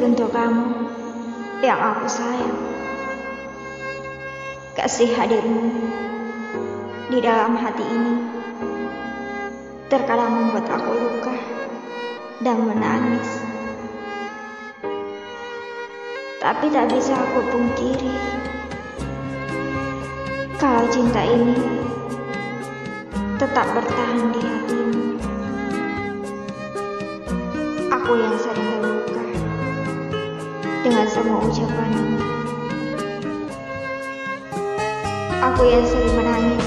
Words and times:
Teruntuk 0.00 0.32
kamu 0.32 0.64
yang 1.60 1.76
aku 1.76 2.08
sayang. 2.08 2.56
Kasih 4.72 5.12
hadirmu 5.12 5.76
di 7.12 7.20
dalam 7.20 7.52
hati 7.52 7.84
ini 7.84 8.16
terkadang 9.92 10.32
membuat 10.40 10.72
aku 10.72 10.96
luka 10.96 11.36
dan 12.40 12.64
menangis. 12.64 13.44
Tapi 16.40 16.72
tak 16.72 16.88
bisa 16.96 17.12
aku 17.20 17.44
pungkiri 17.52 18.16
kalau 20.56 20.88
cinta 20.88 21.28
ini 21.28 21.60
tetap 23.36 23.68
bertahan 23.76 24.32
di 24.32 24.40
hatimu. 24.48 25.04
Aku 28.00 28.16
yang 28.16 28.40
dengan 30.90 31.06
semua 31.06 31.38
ucapanmu. 31.46 32.18
Aku 35.38 35.62
yang 35.62 35.86
sering 35.86 36.14
menangis 36.18 36.66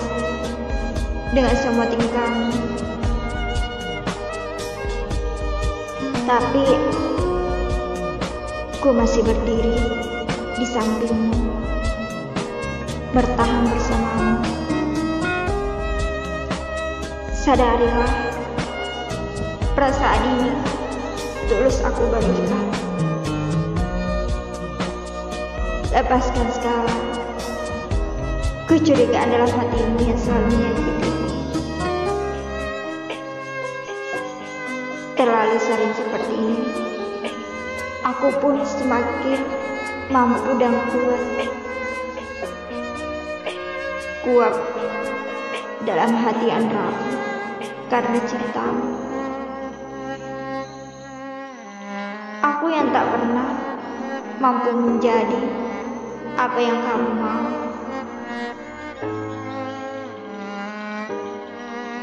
dengan 1.36 1.56
semua 1.60 1.86
tingkahmu. 1.92 2.56
Tapi 6.24 6.66
ku 8.80 8.96
masih 8.96 9.28
berdiri 9.28 9.92
di 10.56 10.66
sampingmu, 10.72 11.44
bertahan 13.12 13.68
bersamamu. 13.68 14.40
Sadarilah, 17.36 18.14
perasaan 19.76 20.24
ini 20.32 20.52
tulus 21.52 21.84
aku 21.84 22.08
berikan. 22.08 22.83
Lepaskan 25.94 26.50
segala 26.50 26.90
kecurigaan 28.66 29.30
dalam 29.30 29.46
hatimu 29.46 30.02
yang 30.02 30.18
selalu 30.18 30.50
menyakitiku. 30.50 31.10
Terlalu 35.14 35.58
sering 35.62 35.94
seperti 35.94 36.34
ini, 36.34 36.66
aku 38.02 38.34
pun 38.42 38.58
semakin 38.66 39.38
mampu 40.10 40.58
dan 40.58 40.74
kuat. 40.90 41.22
Kuat 44.26 44.56
dalam 45.86 46.10
hati 46.10 46.50
rapuh 46.50 47.22
karena 47.94 48.18
cintamu. 48.26 48.98
Aku 52.42 52.66
yang 52.74 52.90
tak 52.90 53.06
pernah 53.14 53.50
mampu 54.42 54.74
menjadi 54.74 55.73
apa 56.38 56.60
yang 56.60 56.80
kamu 56.82 57.10
mau. 57.18 57.50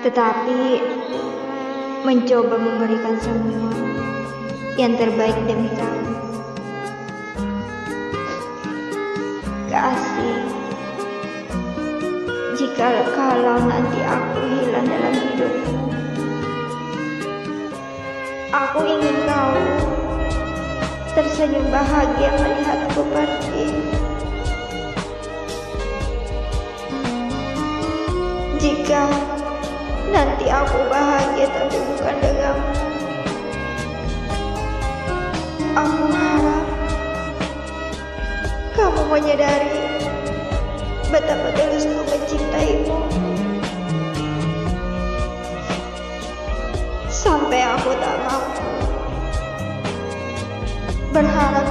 Tetapi 0.01 0.61
mencoba 2.09 2.57
memberikan 2.57 3.17
semua 3.21 3.75
yang 4.81 4.97
terbaik 4.97 5.37
demi 5.45 5.69
kamu. 5.77 6.09
Kasih, 9.71 10.41
jika 12.57 12.89
kalau 13.13 13.61
nanti 13.69 14.01
aku 14.03 14.41
hilang 14.41 14.87
dalam 14.89 15.15
hidupmu, 15.15 15.79
aku 18.51 18.79
ingin 18.89 19.17
kau 19.29 19.55
tersenyum 21.13 21.67
bahagia 21.69 22.31
melihatku 22.41 23.03
pergi. 23.13 24.00
Jika 28.61 29.09
nanti 30.13 30.53
aku 30.53 30.85
bahagia 30.93 31.49
tapi 31.49 31.81
bukan 31.81 32.17
denganmu, 32.21 32.73
aku 35.73 36.05
harap 36.13 36.67
kamu 38.77 39.03
menyadari 39.09 39.81
betapa 41.09 41.49
tulusku 41.57 42.05
mencintaimu. 42.05 43.01
Sampai 47.09 47.65
aku 47.65 47.97
tak 47.97 48.17
mampu 48.29 48.69
berharap 51.17 51.65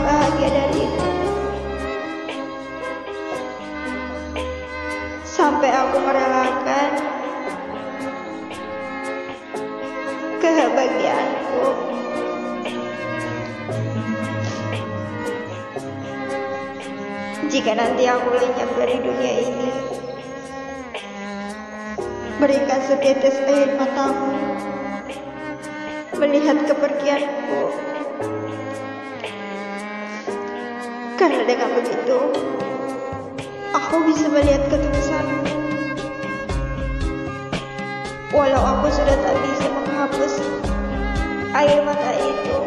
Sampai 5.50 5.74
aku 5.74 5.98
merelakan 6.06 6.92
kebahagiaanku. 10.38 11.66
Jika 17.50 17.72
nanti 17.74 18.06
aku 18.06 18.30
lenyap 18.30 18.70
dari 18.78 19.02
dunia 19.02 19.34
ini, 19.42 19.72
berikan 22.38 22.82
setetes 22.86 23.42
air 23.50 23.74
matamu 23.74 24.30
melihat 26.22 26.62
kepergianku. 26.70 27.62
Karena 31.18 31.42
dengan 31.42 31.70
begitu, 31.74 32.18
aku 33.74 33.96
bisa 34.10 34.26
melihat 34.30 34.62
ketulusanmu. 34.70 35.46
Walau 38.30 38.62
aku 38.62 38.88
sudah 38.94 39.18
tak 39.26 39.36
bisa 39.42 39.66
menghapus 39.74 40.34
air 41.58 41.82
mata 41.82 42.12
itu. 42.14 42.58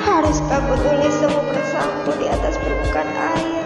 Haruskah 0.00 0.58
aku 0.64 0.74
tulis 0.80 1.14
semua 1.20 1.44
perasaanku 1.44 2.10
di 2.16 2.26
atas 2.32 2.56
permukaan 2.56 3.10
air? 3.36 3.64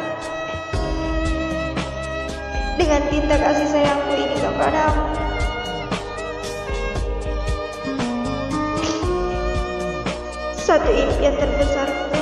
Dengan 2.75 3.03
tinta 3.07 3.37
kasih 3.39 3.69
sayangku 3.71 4.13
ini 4.19 4.37
kepadamu. 4.43 5.07
Satu 10.59 10.91
impian 10.91 11.37
terbesarku 11.39 12.22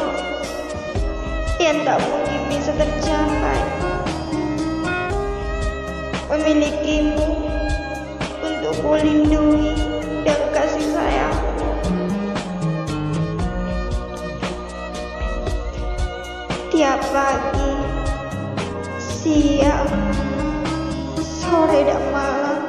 yang 1.71 1.87
tak 1.87 2.03
mungkin 2.03 2.41
bisa 2.51 2.75
tercapai. 2.75 3.63
Memilikimu 6.27 7.31
untuk 8.43 8.75
melindungi 8.83 9.79
dan 10.27 10.41
kasih 10.51 10.83
sayangmu. 10.91 11.71
Tiap 16.75 16.99
pagi, 17.15 17.73
siang, 18.99 19.87
sore 21.23 21.87
dan 21.87 22.03
malam, 22.11 22.67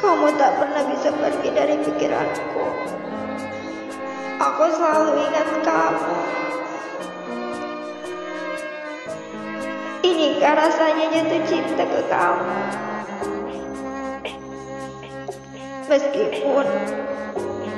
kamu 0.00 0.32
tak 0.40 0.56
pernah 0.56 0.82
bisa 0.88 1.12
pergi 1.12 1.48
dari 1.52 1.76
pikiranku. 1.84 2.64
Aku 4.40 4.64
selalu 4.76 5.28
ingat 5.28 5.63
Inikah 10.34 10.66
rasanya 10.66 11.14
jatuh 11.14 11.42
cinta 11.46 11.86
ke 11.86 12.00
kamu? 12.10 12.58
Meskipun 15.86 16.66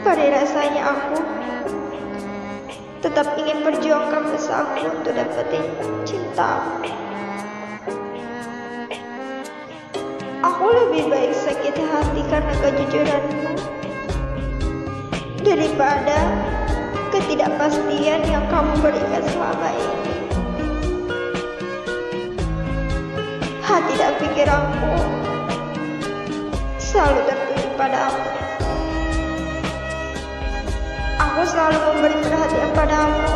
pada 0.00 0.24
rasanya 0.40 0.88
aku 0.88 1.20
tetap 3.04 3.36
ingin 3.36 3.60
perjuangkan 3.60 4.32
usahaku 4.32 4.88
untuk 4.88 5.12
dapetin 5.12 5.68
cintamu. 6.08 6.80
Aku 10.40 10.64
lebih 10.64 11.12
baik 11.12 11.36
sakit 11.36 11.76
hati 11.76 12.24
karena 12.32 12.54
kejujuranmu 12.56 13.52
daripada 15.44 16.18
ketidakpastian 17.12 18.24
yang 18.24 18.48
kamu 18.48 18.72
berikan 18.80 19.20
selama 19.28 19.68
ini. 19.76 19.85
Selalu 26.96 27.28
tertuju 27.28 27.68
padamu. 27.76 28.24
Aku 31.20 31.40
selalu 31.44 31.78
memberi 31.92 32.16
perhatian 32.24 32.70
padamu. 32.72 33.28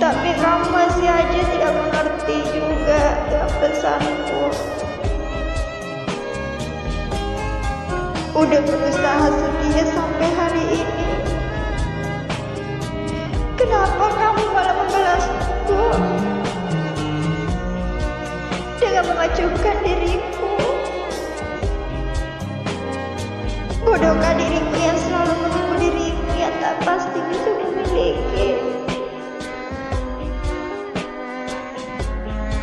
Tapi 0.00 0.30
kamu 0.40 0.66
masih 0.72 1.04
aja 1.04 1.40
tidak 1.52 1.72
mengerti 1.76 2.36
juga 2.48 3.02
dengan 3.28 3.52
pesanku. 3.60 4.44
udah 8.36 8.60
berusaha 8.68 9.26
setia 9.32 9.84
sampai 9.96 10.28
hari 10.36 10.64
ini. 10.80 11.08
Kenapa 13.56 14.12
kamu 14.12 14.44
malah 14.52 14.76
membalasku 14.76 15.80
dengan 18.76 19.04
mengacungkan 19.08 19.76
diriku? 19.84 20.45
Diriku 24.36 24.76
yang 24.76 24.98
selalu 25.00 25.34
menipu 25.42 25.74
diriku 25.80 26.32
yang 26.36 26.54
tak 26.60 26.74
pasti 26.84 27.18
bisa 27.32 27.50
memiliki? 27.56 28.48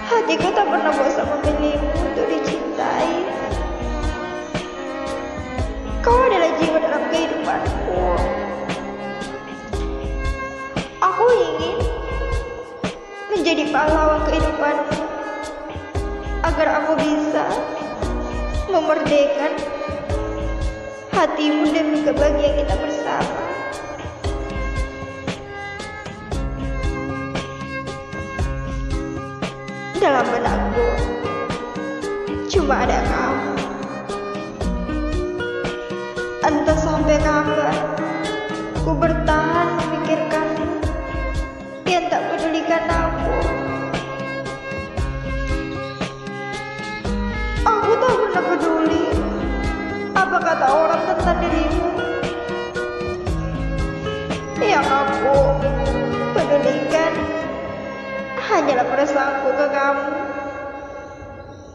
Hatiku 0.05 0.47
tak 0.53 0.65
pernah 0.69 0.93
bosan 0.93 1.25
memilihmu 1.25 1.89
untuk 1.97 2.25
dicintai. 2.29 3.13
Kau 6.05 6.19
adalah 6.29 6.51
jiwa 6.61 6.77
dalam 6.77 7.03
kehidupanku. 7.09 8.05
Aku 11.03 11.25
ingin 11.33 11.77
menjadi 13.33 13.63
pahlawan 13.73 14.21
kehidupanmu 14.29 14.99
agar 16.43 16.67
aku 16.83 16.93
bisa 17.01 17.45
memerdekakan 18.69 19.72
hatimu 21.23 21.71
demi 21.71 22.03
kebahagiaan 22.03 22.51
kita 22.59 22.75
bersama. 22.83 23.39
Dalam 30.03 30.25
benakku 30.27 30.87
cuma 32.51 32.83
ada 32.83 32.99
kamu. 33.07 33.55
Entah 36.43 36.75
sampai 36.83 37.15
kapan 37.23 37.79
ku 38.83 38.91
bertahan 38.91 39.79
memikirkanmu 39.79 40.75
yang 41.87 42.11
tak 42.11 42.19
pedulikan 42.35 42.83
aku. 42.83 43.35
Aku 47.63 47.91
tak 47.95 48.11
pernah 48.11 48.43
peduli 48.43 49.07
apa 50.19 50.37
kata 50.39 50.67
orang 50.67 51.02
dirimu. 51.41 51.87
Yang 54.61 54.87
aku 54.89 55.37
pedulikan 56.33 57.13
hanyalah 58.37 58.85
perasaanku 58.91 59.49
ke 59.53 59.67
kamu 59.71 60.09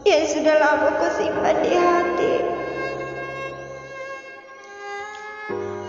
yang 0.07 0.25
sudah 0.25 0.55
lama 0.57 0.89
ku 0.97 1.07
simpan 1.13 1.57
di 1.61 1.73
hati. 1.75 2.33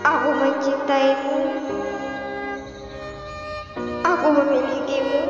Aku 0.01 0.29
mencintaimu. 0.35 1.37
Aku 4.01 4.27
memilikimu. 4.33 5.21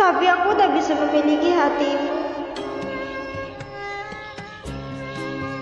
Tapi 0.00 0.24
aku 0.24 0.48
tak 0.56 0.72
bisa 0.72 0.96
memiliki 0.96 1.52
hatimu. 1.52 2.19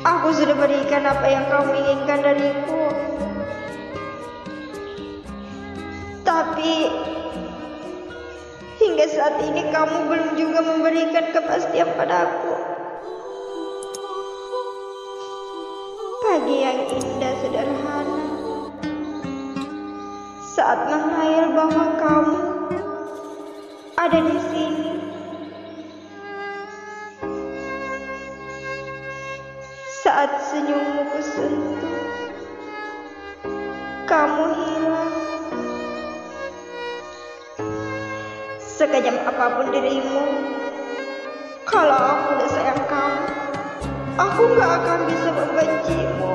Aku 0.09 0.33
sudah 0.33 0.57
berikan 0.57 1.05
apa 1.05 1.27
yang 1.29 1.45
kamu 1.53 1.85
inginkan 1.85 2.25
dariku. 2.25 2.85
Tapi 6.25 6.73
hingga 8.81 9.05
saat 9.13 9.37
ini 9.45 9.69
kamu 9.69 10.09
belum 10.09 10.31
juga 10.41 10.65
memberikan 10.65 11.29
kepastian 11.37 11.93
padaku. 11.93 12.57
Pagi 16.25 16.57
yang 16.57 16.79
indah 16.89 17.35
sederhana 17.45 18.25
saat 20.57 20.89
menghayal 20.89 21.53
bahwa 21.53 21.87
kamu 22.01 22.41
ada 24.01 24.19
di 24.25 24.39
sini. 24.49 24.78
Saat 30.19 30.51
senyummu 30.51 31.15
kusentuh, 31.15 32.03
kamu 34.03 34.45
hilang. 34.51 35.15
Sekejam 38.59 39.15
apa 39.15 39.47
pun 39.55 39.71
dirimu, 39.71 40.27
kalau 41.71 41.95
aku 41.95 42.35
udah 42.35 42.51
sayang 42.51 42.83
kamu, 42.91 43.31
aku 44.19 44.43
gak 44.59 44.71
akan 44.83 45.01
bisa 45.07 45.31
membencimu. 45.31 46.35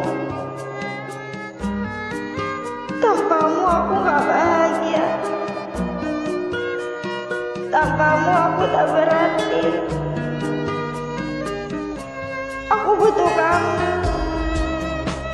Tanpamu 3.04 3.64
aku 3.68 3.94
gak 4.00 4.22
bahagia. 4.32 5.08
Tanpamu 7.68 8.32
aku 8.32 8.64
tak 8.72 8.86
berarti. 8.96 9.64
Butuh 13.04 13.32
kamu 13.36 13.76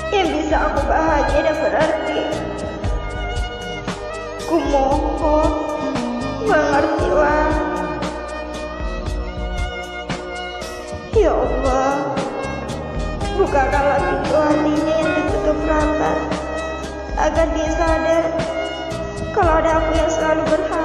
yang 0.10 0.30
bisa 0.34 0.58
aku 0.58 0.82
bahagia 0.90 1.40
dan 1.46 1.56
berarti. 1.62 2.22
Ku 4.50 4.58
mohon 4.74 5.52
mengertilah. 6.50 7.54
Ya 11.14 11.30
Allah, 11.30 11.94
bukakanlah 13.38 14.00
pintu 14.02 14.34
hatinya 14.34 14.94
yang 15.06 15.12
tertutup 15.14 15.60
rapat 15.70 16.18
agar 17.22 17.48
dia 17.54 17.70
sadar 17.78 18.26
kalau 19.30 19.54
ada 19.62 19.78
aku 19.78 19.92
yang 19.94 20.10
selalu 20.10 20.42
berharap 20.50 20.79